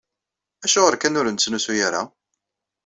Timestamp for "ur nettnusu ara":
1.19-2.01